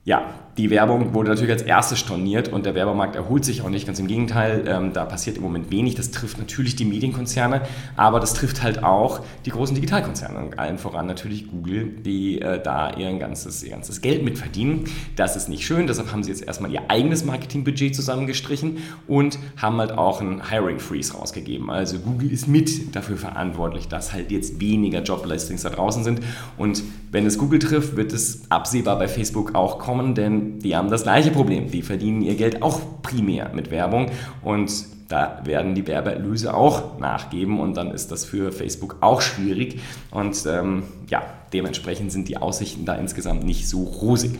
ja, 0.05 0.23
die 0.57 0.69
Werbung 0.69 1.13
wurde 1.13 1.29
natürlich 1.29 1.51
als 1.51 1.61
erstes 1.63 1.99
storniert 1.99 2.49
und 2.49 2.65
der 2.65 2.75
Werbemarkt 2.75 3.15
erholt 3.15 3.43
sich 3.45 3.61
auch 3.61 3.69
nicht. 3.69 3.87
Ganz 3.87 3.99
im 3.99 4.07
Gegenteil, 4.07 4.65
ähm, 4.67 4.93
da 4.93 5.05
passiert 5.05 5.37
im 5.37 5.43
Moment 5.43 5.71
wenig. 5.71 5.95
Das 5.95 6.11
trifft 6.11 6.37
natürlich 6.37 6.75
die 6.75 6.85
Medienkonzerne, 6.85 7.61
aber 7.95 8.19
das 8.19 8.33
trifft 8.33 8.61
halt 8.61 8.83
auch 8.83 9.21
die 9.45 9.49
großen 9.49 9.73
Digitalkonzerne 9.73 10.39
und 10.39 10.59
allen 10.59 10.77
voran 10.77 11.07
natürlich 11.07 11.49
Google, 11.49 11.85
die 11.85 12.41
äh, 12.41 12.61
da 12.61 12.91
ihr 12.95 13.11
ganzes, 13.17 13.63
ihr 13.63 13.71
ganzes 13.71 14.01
Geld 14.01 14.23
mitverdienen. 14.23 14.85
Das 15.15 15.35
ist 15.35 15.49
nicht 15.49 15.65
schön, 15.65 15.87
deshalb 15.87 16.11
haben 16.11 16.23
sie 16.23 16.29
jetzt 16.29 16.43
erstmal 16.43 16.71
ihr 16.71 16.89
eigenes 16.89 17.25
Marketingbudget 17.25 17.95
zusammengestrichen 17.95 18.77
und 19.07 19.39
haben 19.57 19.77
halt 19.77 19.93
auch 19.93 20.21
einen 20.21 20.49
Hiring 20.49 20.79
Freeze 20.79 21.13
rausgegeben. 21.13 21.71
Also 21.71 21.97
Google 21.99 22.31
ist 22.31 22.47
mit 22.47 22.95
dafür 22.95 23.17
verantwortlich, 23.17 23.87
dass 23.87 24.13
halt 24.13 24.31
jetzt 24.31 24.61
weniger 24.61 25.01
Joblistings 25.01 25.63
da 25.63 25.69
draußen 25.69 26.03
sind. 26.03 26.21
Und 26.57 26.83
wenn 27.11 27.25
es 27.25 27.37
Google 27.37 27.59
trifft, 27.59 27.95
wird 27.95 28.13
es 28.13 28.43
absehbar 28.49 28.99
bei 28.99 29.07
Facebook 29.07 29.55
auch 29.55 29.79
kommen 29.79 29.93
kommen, 29.93 30.15
die 30.59 30.75
haben 30.75 30.89
das 30.89 31.03
gleiche 31.03 31.31
Problem. 31.31 31.69
Die 31.71 31.81
verdienen 31.81 32.21
ihr 32.21 32.35
Geld 32.35 32.61
auch 32.61 32.79
primär 33.01 33.51
mit 33.53 33.71
Werbung 33.71 34.07
und 34.41 34.71
da 35.09 35.41
werden 35.43 35.75
die 35.75 35.85
Werbeerlöse 35.85 36.53
auch 36.53 36.97
nachgeben 36.99 37.59
und 37.59 37.75
dann 37.77 37.91
ist 37.91 38.11
das 38.11 38.25
für 38.25 38.51
Facebook 38.51 38.97
auch 39.01 39.21
schwierig 39.21 39.79
und 40.09 40.45
ähm, 40.47 40.83
ja, 41.09 41.23
dementsprechend 41.51 42.11
sind 42.11 42.29
die 42.29 42.37
Aussichten 42.37 42.85
da 42.85 42.95
insgesamt 42.95 43.43
nicht 43.43 43.67
so 43.67 43.83
rosig. 43.83 44.39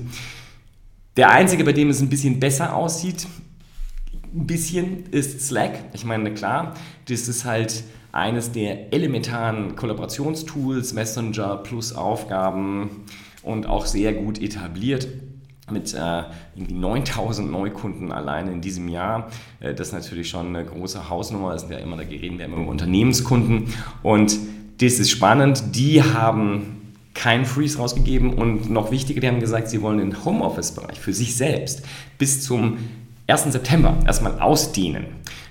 Der 1.15 1.29
einzige, 1.29 1.63
bei 1.63 1.73
dem 1.73 1.89
es 1.89 2.01
ein 2.01 2.09
bisschen 2.09 2.39
besser 2.39 2.75
aussieht, 2.75 3.27
ein 4.33 4.47
bisschen 4.47 5.05
ist 5.11 5.41
Slack. 5.41 5.77
Ich 5.93 6.05
meine, 6.05 6.33
klar, 6.33 6.73
das 7.07 7.27
ist 7.27 7.45
halt 7.45 7.83
eines 8.11 8.51
der 8.51 8.93
elementaren 8.93 9.75
Kollaborationstools, 9.75 10.93
Messenger 10.93 11.57
plus 11.57 11.93
Aufgaben 11.93 13.05
und 13.43 13.67
auch 13.67 13.85
sehr 13.85 14.13
gut 14.13 14.41
etabliert 14.41 15.07
mit 15.71 15.93
äh, 15.93 16.23
irgendwie 16.55 16.73
9000 16.73 17.49
Neukunden 17.49 18.11
alleine 18.11 18.51
in 18.51 18.61
diesem 18.61 18.89
Jahr. 18.89 19.29
Äh, 19.59 19.73
das 19.73 19.87
ist 19.87 19.93
natürlich 19.93 20.29
schon 20.29 20.47
eine 20.47 20.65
große 20.65 21.09
Hausnummer. 21.09 21.53
Das 21.53 21.61
sind 21.61 21.71
ja 21.71 21.77
immer, 21.77 21.95
da 21.95 22.03
reden 22.03 22.37
wir 22.37 22.45
immer 22.45 22.57
über 22.57 22.67
Unternehmenskunden. 22.69 23.73
Und 24.01 24.37
das 24.81 24.93
ist 24.99 25.09
spannend. 25.09 25.75
Die 25.75 26.03
haben 26.03 26.83
keinen 27.13 27.45
Freeze 27.45 27.77
rausgegeben 27.77 28.33
und 28.33 28.69
noch 28.69 28.91
wichtiger, 28.91 29.21
die 29.21 29.27
haben 29.27 29.39
gesagt, 29.39 29.69
sie 29.69 29.81
wollen 29.81 29.99
den 29.99 30.25
Homeoffice-Bereich 30.25 30.99
für 30.99 31.13
sich 31.13 31.35
selbst 31.35 31.83
bis 32.17 32.43
zum 32.43 32.79
1. 33.27 33.43
September 33.51 33.97
erstmal 34.05 34.39
ausdehnen. 34.39 35.05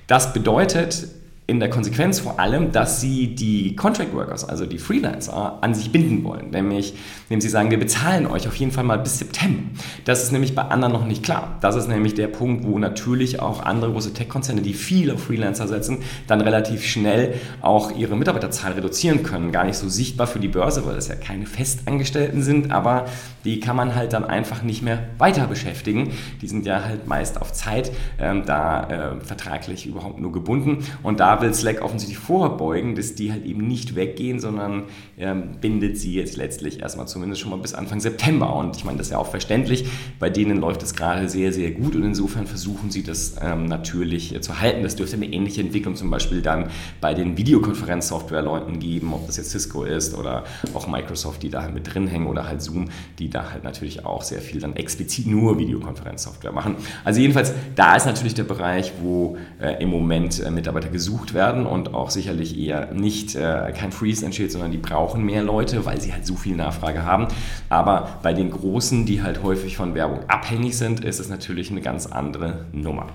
Das 0.09 0.33
bedeutet, 0.33 1.07
in 1.49 1.59
der 1.59 1.69
Konsequenz 1.69 2.21
vor 2.21 2.39
allem, 2.39 2.71
dass 2.71 3.01
sie 3.01 3.35
die 3.35 3.75
Contract 3.75 4.15
Workers, 4.15 4.49
also 4.49 4.65
die 4.65 4.79
Freelancer, 4.79 5.59
an 5.61 5.75
sich 5.75 5.91
binden 5.91 6.23
wollen. 6.23 6.51
Nämlich, 6.51 6.95
indem 7.29 7.41
sie 7.41 7.49
sagen, 7.49 7.71
wir 7.71 7.81
bezahlen 7.81 8.27
euch 8.27 8.47
auf 8.47 8.55
jeden 8.55 8.71
Fall 8.71 8.85
mal 8.85 8.99
bis 8.99 9.19
September. 9.19 9.63
Das 10.05 10.23
ist 10.23 10.31
nämlich 10.31 10.55
bei 10.55 10.63
anderen 10.63 10.93
noch 10.93 11.05
nicht 11.05 11.25
klar. 11.25 11.59
Das 11.61 11.75
ist 11.75 11.89
nämlich 11.89 12.15
der 12.15 12.29
Punkt, 12.29 12.65
wo 12.65 12.79
natürlich 12.79 13.41
auch 13.41 13.65
andere 13.65 13.91
große 13.91 14.15
Tech-Konzerne, 14.15 14.63
die 14.63 14.73
viele 14.73 15.19
Freelancer 15.19 15.67
setzen, 15.67 15.99
dann 16.29 16.41
relativ 16.41 16.87
schnell 16.87 17.35
auch 17.61 17.91
ihre 17.97 18.17
Mitarbeiterzahl 18.17 18.73
reduzieren 18.73 19.25
können. 19.25 19.51
Gar 19.51 19.65
nicht 19.65 19.77
so 19.77 19.89
sichtbar 19.89 20.29
für 20.29 20.39
die 20.39 20.49
Börse, 20.49 20.87
weil 20.87 20.95
das 20.95 21.09
ja 21.09 21.17
keine 21.17 21.47
Festangestellten 21.47 22.43
sind, 22.43 22.71
aber 22.71 23.07
die 23.45 23.59
kann 23.59 23.75
man 23.75 23.97
halt 23.97 24.13
dann 24.13 24.25
einfach 24.25 24.63
nicht 24.63 24.83
mehr 24.83 25.01
weiter 25.19 25.49
beschäftigen. 25.49 26.13
Die 26.41 26.47
sind 26.47 26.67
ja 26.67 26.85
halt 26.85 27.09
meist 27.09 27.41
auf 27.41 27.53
Zeit 27.53 27.91
ähm, 28.21 28.45
da 28.47 29.17
äh, 29.19 29.21
vertraglich 29.25 29.87
überhaupt 29.87 30.21
nur 30.21 30.33
gebunden 30.33 30.87
und 31.03 31.19
da 31.19 31.42
will 31.43 31.55
Slack 31.55 31.83
offensichtlich 31.83 32.19
vorbeugen, 32.19 32.95
dass 32.95 33.15
die 33.15 33.33
halt 33.33 33.45
eben 33.45 33.67
nicht 33.67 33.95
weggehen, 33.95 34.41
sondern 34.41 34.85
ähm, 35.19 35.57
bindet 35.61 35.99
sie 35.99 36.15
jetzt 36.15 36.37
letztlich 36.37 36.81
erstmal 36.81 37.07
zumindest 37.09 37.41
schon 37.41 37.51
mal 37.51 37.59
bis 37.59 37.75
Anfang 37.75 38.01
September. 38.01 38.55
Und 38.57 38.77
ich 38.77 38.85
meine, 38.85 38.99
das 38.99 39.09
ist 39.09 39.13
ja 39.13 39.19
auch 39.19 39.31
verständlich. 39.31 39.87
Bei 40.19 40.31
denen 40.31 40.59
läuft 40.59 40.83
es 40.83 40.95
gerade 40.95 41.29
sehr, 41.29 41.53
sehr 41.53 41.71
gut 41.73 41.97
und 41.97 42.05
insofern 42.05 42.47
versuchen 42.47 42.91
sie 42.91 43.03
das 43.03 43.37
ähm, 43.43 43.67
natürlich 43.67 44.35
äh, 44.35 44.41
zu 44.41 44.61
halten. 44.61 44.83
Das 44.83 44.97
dürfte 44.97 45.17
eine 45.17 45.27
ähnliche 45.27 45.61
Entwicklung 45.61 45.97
zum 45.97 46.11
Beispiel 46.11 46.43
dann 46.43 46.71
bei 47.01 47.15
den 47.15 47.37
Videokonferenzsoftware-Leuten 47.37 48.79
geben, 48.79 49.13
ob 49.13 49.27
das 49.27 49.37
jetzt 49.37 49.51
Cisco 49.51 49.85
ist 49.85 50.17
oder 50.17 50.45
auch 50.75 50.87
Microsoft, 50.87 51.43
die 51.43 51.51
da 51.51 51.63
halt 51.63 51.75
mit 51.75 51.93
drin 51.93 52.07
hängen 52.07 52.27
oder 52.27 52.47
halt 52.47 52.63
Zoom, 52.63 52.87
die 53.19 53.29
da 53.29 53.51
halt 53.51 53.65
natürlich 53.65 54.05
auch 54.05 54.23
sehr 54.23 54.41
viel 54.41 54.61
dann 54.61 54.77
explizit 54.77 55.27
nur 55.27 55.59
Videokonferenzsoftware 55.59 56.53
machen. 56.53 56.77
Also 57.05 57.21
jedenfalls, 57.21 57.53
da 57.75 57.97
ist 57.97 58.07
natürlich 58.07 58.35
der 58.35 58.45
Bereich, 58.45 58.93
wo 59.01 59.37
äh, 59.61 59.83
im 59.83 59.91
Moment 59.91 60.41
äh, 60.41 60.51
Mitarbeiter 60.51 60.89
gesucht 60.89 61.22
gesucht 61.23 61.35
werden 61.35 61.67
und 61.67 61.95
auch 61.95 62.11
sicherlich 62.11 62.59
eher 62.59 62.93
nicht 62.93 63.35
äh, 63.35 63.73
kein 63.76 63.93
Freeze 63.93 64.25
entsteht, 64.25 64.52
sondern 64.52 64.73
die 64.73 64.79
brauchen 64.79 65.25
mehr 65.25 65.43
Leute, 65.43 65.85
weil 65.85 66.00
sie 66.00 66.12
halt 66.12 66.26
so 66.26 66.35
viel 66.35 66.57
Nachfrage 66.57 67.05
haben. 67.05 67.29
Aber 67.69 68.19
bei 68.23 68.33
den 68.33 68.50
Großen, 68.50 69.07
die 69.07 69.23
halt 69.23 69.43
häufig 69.43 69.76
von 69.76 69.95
Werbung 69.95 70.21
abhängig 70.29 70.76
sind, 70.76 71.05
ist 71.05 71.21
es 71.21 71.29
natürlich 71.29 71.71
eine 71.71 71.81
ganz 71.81 72.07
andere 72.07 72.67
Nummer. 72.73 73.07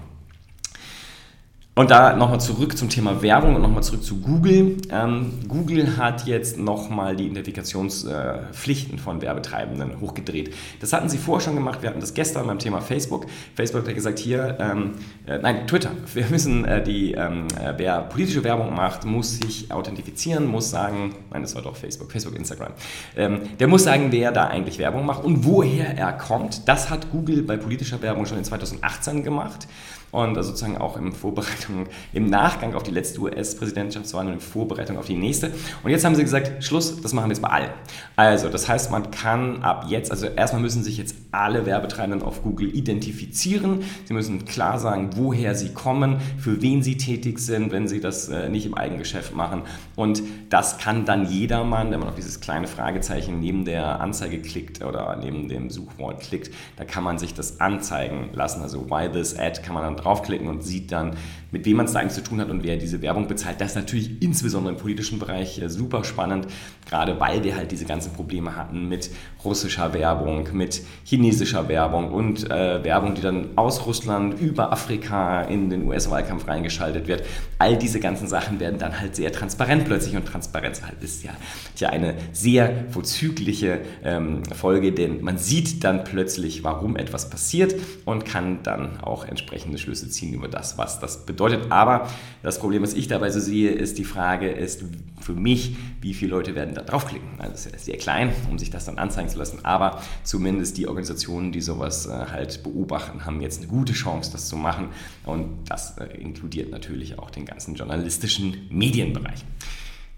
Und 1.78 1.92
da 1.92 2.16
nochmal 2.16 2.42
zurück 2.42 2.76
zum 2.76 2.90
Thema 2.90 3.22
Werbung 3.22 3.54
und 3.56 3.62
nochmal 3.62 3.84
zurück 3.84 4.04
zu 4.04 4.20
Google. 4.20 4.78
Ähm, 4.90 5.34
Google 5.48 5.96
hat 5.96 6.26
jetzt 6.26 6.58
nochmal 6.58 7.16
die 7.16 7.26
Identifikationspflichten 7.26 8.98
von 8.98 9.22
Werbetreibenden 9.22 10.02
hochgedreht. 10.02 10.56
Das 10.80 10.92
hatten 10.92 11.08
sie 11.08 11.20
vorher 11.20 11.46
schon 11.46 11.54
gemacht. 11.54 11.84
Wir 11.84 11.92
hatten 11.92 12.00
das 12.00 12.16
gestern 12.16 12.48
beim 12.48 12.58
Thema 12.58 12.82
Facebook. 12.82 13.28
Facebook 13.54 13.88
hat 13.88 13.94
gesagt, 13.94 14.18
hier, 14.18 14.58
ähm, 14.60 14.96
äh, 15.28 15.38
nein, 15.38 15.68
Twitter. 15.68 15.92
Wir 16.16 16.26
müssen 16.32 16.66
äh, 16.66 16.82
die, 16.82 17.12
ähm, 17.12 17.46
äh, 17.64 17.76
wer 17.78 18.02
politische 18.02 18.44
Werbung 18.44 18.74
macht, 18.74 19.06
muss 19.06 19.38
sich 19.38 19.72
authentifizieren, 19.72 20.48
muss 20.48 20.72
sagen, 20.72 21.14
nein, 21.30 21.44
das 21.44 21.54
war 21.54 21.62
doch 21.62 21.76
Facebook, 21.76 22.12
Facebook, 22.12 22.36
Instagram. 22.36 22.72
Ähm, 23.16 23.42
der 23.60 23.68
muss 23.68 23.84
sagen, 23.84 24.08
wer 24.10 24.32
da 24.32 24.48
eigentlich 24.48 24.80
Werbung 24.80 25.06
macht 25.06 25.24
und 25.24 25.46
woher 25.46 25.96
er 25.96 26.14
kommt. 26.14 26.68
Das 26.68 26.90
hat 26.90 27.12
Google 27.12 27.44
bei 27.44 27.56
politischer 27.56 28.02
Werbung 28.02 28.26
schon 28.26 28.40
in 28.40 28.46
2018 28.46 29.22
gemacht 29.22 29.68
und 30.12 30.36
sozusagen 30.36 30.78
auch 30.78 30.98
in 30.98 31.12
Vorbereitung, 31.12 31.88
im 32.14 32.30
Nachgang 32.30 32.74
auf 32.76 32.84
die 32.84 32.92
letzte 32.92 33.20
US-Präsidentschaftswahl 33.20 34.26
und 34.28 34.34
in 34.34 34.40
Vorbereitung 34.40 34.98
auf 34.98 35.06
die 35.06 35.16
nächste. 35.16 35.52
Und 35.84 35.92
jetzt 35.92 36.06
haben 36.06 36.16
sie 36.16 36.24
gesagt, 36.24 36.64
Schluss, 36.64 37.02
das 37.02 37.14
machen 37.14 37.30
wir 37.30 37.34
jetzt 37.34 37.42
bei 37.42 37.50
allen. 37.50 37.70
Also, 38.16 38.50
das 38.50 38.70
heißt, 38.70 38.90
man 38.92 39.12
kann 39.12 39.62
ab 39.64 39.86
jetzt, 39.90 40.12
also 40.12 40.28
erstmal 40.28 40.62
müssen 40.62 40.84
sich 40.84 40.98
jetzt 40.98 41.16
alle 41.32 41.66
Werbetreibenden 41.66 42.24
auf 42.24 42.42
Google 42.42 42.74
identifizieren. 42.74 43.84
Sie 44.06 44.14
müssen 44.14 44.46
klar 44.46 44.80
sagen, 44.80 45.12
woher 45.16 45.56
sie 45.56 45.74
kommen, 45.74 46.18
für 46.38 46.62
wen 46.62 46.82
sie 46.84 46.98
tätig 46.98 47.40
sind, 47.40 47.72
wenn 47.72 47.88
sie 47.88 48.00
das 48.00 48.30
äh, 48.30 48.50
nicht 48.50 48.66
im 48.66 48.76
Eigengeschäft 48.76 49.36
machen. 49.36 49.64
Und 49.96 50.24
das 50.50 50.78
kann 50.78 51.06
dann 51.06 51.30
jedermann, 51.30 51.92
wenn 51.92 52.00
man 52.00 52.10
auf 52.10 52.16
dieses 52.16 52.40
kleine 52.40 52.68
Fragezeichen 52.68 53.40
neben 53.40 53.66
der 53.66 54.00
Anzeige 54.00 54.42
klickt 54.42 54.84
oder 54.84 55.18
neben 55.18 55.50
dem 55.50 55.70
Suchwort 55.70 56.22
klickt, 56.22 56.54
da 56.78 56.86
kann 56.86 57.04
man 57.04 57.20
sich 57.20 57.34
das 57.34 57.60
anzeigen 57.60 58.30
lassen. 58.34 58.62
Also, 58.62 58.90
why 58.90 59.10
this 59.12 59.38
ad 59.38 59.62
kann 59.62 59.74
man 59.74 59.84
dann 59.84 59.97
draufklicken 59.98 60.48
und 60.48 60.64
sieht 60.64 60.92
dann, 60.92 61.18
mit 61.52 61.66
wem 61.66 61.78
man 61.78 61.86
es 61.86 61.94
da 61.94 62.00
eigentlich 62.00 62.14
zu 62.14 62.24
tun 62.24 62.42
hat 62.42 62.50
und 62.50 62.64
wer 62.64 62.78
diese 62.78 63.02
Werbung 63.02 63.28
bezahlt. 63.28 63.62
Das 63.62 63.72
ist 63.72 63.76
natürlich 63.76 64.22
insbesondere 64.22 64.74
im 64.74 64.80
politischen 64.80 65.20
Bereich 65.20 65.62
äh, 65.62 65.70
super 65.70 66.04
spannend, 66.04 66.48
gerade 66.88 67.20
weil 67.20 67.44
wir 67.44 67.56
halt 67.56 67.72
diese 67.72 67.86
ganzen 67.86 68.14
Probleme 68.14 68.56
hatten 68.56 68.88
mit 68.88 69.10
russischer 69.44 69.94
Werbung, 69.94 70.50
mit 70.54 70.82
chinesischer 71.04 71.68
Werbung 71.68 72.12
und 72.12 72.50
äh, 72.50 72.84
Werbung, 72.84 73.16
die 73.16 73.22
dann 73.22 73.50
aus 73.56 73.86
Russland 73.86 74.40
über 74.40 74.72
Afrika 74.72 75.42
in 75.44 75.70
den 75.70 75.88
US-Wahlkampf 75.88 76.48
reingeschaltet 76.48 77.08
wird. 77.08 77.24
All 77.60 77.78
diese 77.78 78.00
ganzen 78.00 78.28
Sachen 78.28 78.60
werden 78.60 78.80
dann 78.80 79.00
halt 79.00 79.16
sehr 79.16 79.32
transparent 79.32 79.86
plötzlich 79.86 80.16
und 80.16 80.26
Transparenz 80.26 80.84
halt 80.84 81.02
ist 81.02 81.24
ja, 81.24 81.32
ja 81.78 81.90
eine 81.90 82.16
sehr 82.34 82.86
vorzügliche 82.90 83.82
ähm, 84.04 84.44
Folge, 84.54 84.92
denn 84.92 85.22
man 85.22 85.38
sieht 85.38 85.84
dann 85.84 86.04
plötzlich, 86.04 86.64
warum 86.64 86.98
etwas 86.98 87.30
passiert 87.30 87.76
und 88.06 88.26
kann 88.26 88.64
dann 88.64 89.00
auch 89.02 89.26
entsprechende 89.26 89.78
Schlüsse 89.78 90.10
ziehen 90.10 90.34
über 90.34 90.48
das, 90.48 90.78
was 90.78 91.00
das 91.00 91.26
bedeutet. 91.26 91.37
Aber 91.70 92.08
das 92.44 92.60
Problem, 92.60 92.84
was 92.84 92.94
ich 92.94 93.08
dabei 93.08 93.30
so 93.30 93.40
sehe, 93.40 93.72
ist 93.72 93.98
die 93.98 94.04
Frage, 94.04 94.50
ist 94.50 94.84
für 95.20 95.34
mich, 95.34 95.76
wie 96.02 96.14
viele 96.14 96.32
Leute 96.32 96.56
werden 96.56 96.76
da 96.76 96.82
draufklicken. 96.82 97.28
Also 97.40 97.52
das 97.52 97.66
ist 97.66 97.86
sehr 97.86 97.98
klein, 97.98 98.32
um 98.50 98.58
sich 98.58 98.70
das 98.70 98.86
dann 98.86 98.98
anzeigen 98.98 99.30
zu 99.30 99.38
lassen, 99.38 99.60
aber 99.64 100.02
zumindest 100.24 100.78
die 100.78 100.88
Organisationen, 100.88 101.52
die 101.52 101.62
sowas 101.62 102.06
äh, 102.06 102.12
halt 102.32 102.64
beobachten, 102.64 103.26
haben 103.26 103.42
jetzt 103.42 103.60
eine 103.60 103.68
gute 103.68 103.94
Chance, 103.94 104.32
das 104.32 104.48
zu 104.48 104.56
machen 104.56 104.90
und 105.26 105.70
das 105.70 105.98
äh, 105.98 106.06
inkludiert 106.18 106.72
natürlich 106.72 107.20
auch 107.20 107.30
den 107.30 107.46
ganzen 107.46 107.76
journalistischen 107.76 108.68
Medienbereich. 108.70 109.44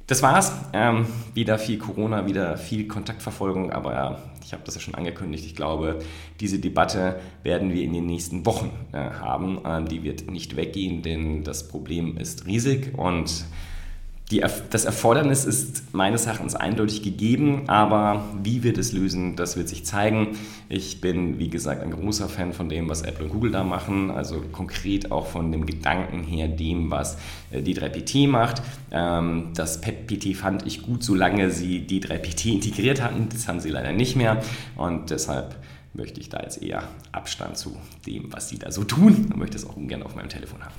Das 0.09 0.23
war's. 0.23 0.51
Ähm, 0.73 1.05
wieder 1.35 1.59
viel 1.59 1.77
Corona, 1.77 2.25
wieder 2.25 2.57
viel 2.57 2.87
Kontaktverfolgung, 2.87 3.71
aber 3.71 4.23
ich 4.43 4.53
habe 4.53 4.63
das 4.65 4.73
ja 4.73 4.81
schon 4.81 4.95
angekündigt. 4.95 5.45
Ich 5.45 5.55
glaube, 5.55 5.99
diese 6.39 6.57
Debatte 6.57 7.19
werden 7.43 7.71
wir 7.75 7.83
in 7.83 7.93
den 7.93 8.07
nächsten 8.07 8.43
Wochen 8.43 8.71
äh, 8.91 8.97
haben. 8.97 9.59
Ähm, 9.63 9.87
die 9.87 10.01
wird 10.01 10.31
nicht 10.31 10.55
weggehen, 10.55 11.03
denn 11.03 11.43
das 11.43 11.67
Problem 11.67 12.17
ist 12.17 12.47
riesig 12.47 12.97
und 12.97 13.45
die, 14.31 14.43
das 14.69 14.85
Erfordernis 14.85 15.45
ist 15.45 15.91
meines 15.93 16.27
Erachtens 16.27 16.53
eindeutig 16.53 17.01
gegeben, 17.01 17.63
aber 17.67 18.25
wie 18.43 18.61
wir 18.61 18.73
das 18.73 18.91
lösen, 18.91 19.35
das 19.35 19.57
wird 19.57 19.67
sich 19.67 19.85
zeigen. 19.85 20.37
Ich 20.69 21.01
bin, 21.01 21.39
wie 21.39 21.49
gesagt, 21.49 21.81
ein 21.81 21.89
großer 21.89 22.29
Fan 22.29 22.53
von 22.53 22.69
dem, 22.69 22.87
was 22.89 23.01
Apple 23.01 23.25
und 23.25 23.31
Google 23.31 23.51
da 23.51 23.63
machen, 23.63 24.11
also 24.11 24.43
konkret 24.51 25.11
auch 25.11 25.25
von 25.25 25.51
dem 25.51 25.65
Gedanken 25.65 26.23
her, 26.23 26.47
dem, 26.47 26.91
was 26.91 27.17
äh, 27.49 27.61
D3PT 27.61 28.27
macht. 28.27 28.61
Ähm, 28.91 29.49
das 29.55 29.81
PET-PT 29.81 30.35
fand 30.35 30.67
ich 30.67 30.83
gut, 30.83 31.03
solange 31.03 31.49
sie 31.49 31.79
D3PT 31.79 32.53
integriert 32.53 33.01
hatten. 33.01 33.29
Das 33.31 33.47
haben 33.47 33.59
sie 33.59 33.69
leider 33.69 33.93
nicht 33.93 34.15
mehr 34.15 34.43
und 34.75 35.09
deshalb 35.09 35.55
möchte 35.93 36.19
ich 36.19 36.29
da 36.29 36.41
jetzt 36.41 36.61
eher 36.61 36.83
Abstand 37.11 37.57
zu 37.57 37.75
dem, 38.05 38.31
was 38.31 38.49
sie 38.49 38.59
da 38.59 38.71
so 38.71 38.83
tun 38.83 39.29
und 39.31 39.37
möchte 39.37 39.57
es 39.57 39.67
auch 39.67 39.75
ungern 39.75 40.03
auf 40.03 40.15
meinem 40.15 40.29
Telefon 40.29 40.63
haben. 40.63 40.73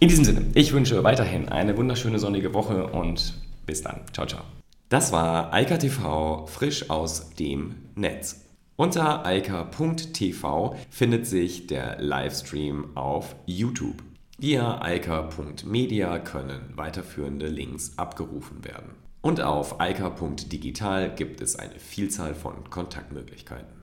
In 0.00 0.08
diesem 0.08 0.24
Sinne, 0.24 0.46
ich 0.54 0.72
wünsche 0.72 1.02
weiterhin 1.04 1.48
eine 1.48 1.76
wunderschöne 1.76 2.18
sonnige 2.18 2.54
Woche 2.54 2.86
und 2.86 3.34
bis 3.66 3.82
dann. 3.82 4.00
Ciao, 4.12 4.26
ciao. 4.26 4.42
Das 4.88 5.10
war 5.10 5.52
Eika 5.52 5.78
TV 5.78 6.46
frisch 6.46 6.90
aus 6.90 7.30
dem 7.34 7.74
Netz. 7.96 8.42
Unter 8.76 9.24
eika.tv 9.24 10.76
findet 10.90 11.26
sich 11.26 11.66
der 11.66 12.00
Livestream 12.00 12.96
auf 12.96 13.34
YouTube. 13.46 14.02
Via 14.38 14.82
eika.media 14.82 16.18
können 16.18 16.60
weiterführende 16.76 17.48
Links 17.48 17.96
abgerufen 17.96 18.64
werden. 18.66 18.90
Und 19.22 19.40
auf 19.40 19.80
eika.digital 19.80 21.14
gibt 21.14 21.40
es 21.40 21.56
eine 21.56 21.78
Vielzahl 21.78 22.34
von 22.34 22.68
Kontaktmöglichkeiten. 22.68 23.76